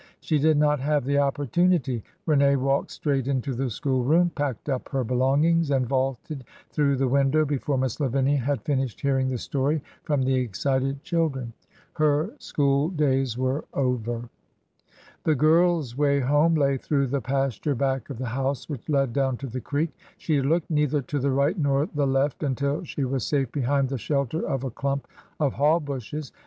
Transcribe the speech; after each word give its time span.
She 0.19 0.39
did 0.39 0.57
not 0.57 0.79
have 0.79 1.05
the 1.05 1.19
opportunity. 1.19 2.03
Rene 2.25 2.55
walked 2.55 2.89
straight 2.89 3.27
into 3.27 3.53
the 3.53 3.69
school 3.69 4.03
room, 4.03 4.31
packed 4.33 4.67
up 4.67 4.89
her 4.89 5.03
belongings, 5.03 5.69
and 5.69 5.87
vaulted 5.87 6.43
through 6.71 6.95
the 6.95 7.07
window 7.07 7.45
before 7.45 7.77
Miss 7.77 7.99
Lavinia 7.99 8.37
had 8.39 8.63
finished 8.63 8.99
hearing 9.01 9.29
the 9.29 9.37
story 9.37 9.83
from 10.01 10.23
the 10.23 10.33
excited 10.33 11.03
children.. 11.03 11.53
Her 11.93 12.33
school 12.39 12.89
days 12.89 13.37
were 13.37 13.63
over. 13.75 14.27
The 15.23 15.35
girl's 15.35 15.95
way 15.95 16.19
home 16.19 16.55
lay 16.55 16.77
through 16.77 17.05
the 17.05 17.21
pasture 17.21 17.75
back 17.75 18.09
of 18.09 18.17
the 18.17 18.25
house 18.25 18.67
which 18.67 18.89
led 18.89 19.13
down 19.13 19.37
to 19.37 19.45
the 19.47 19.61
creek. 19.61 19.91
She 20.17 20.37
had 20.37 20.47
looked 20.47 20.71
neither 20.71 21.03
to 21.03 21.19
the 21.19 21.29
right 21.29 21.59
nor 21.59 21.85
the 21.85 22.07
left 22.07 22.41
until 22.41 22.83
she 22.83 23.03
was 23.03 23.23
safe 23.23 23.51
behind 23.51 23.89
the 23.89 23.99
shelter 23.99 24.39
of 24.47 24.63
a 24.63 24.71
clump 24.71 25.07
of 25.39 25.53
haw 25.53 25.77
bushes. 25.77 26.31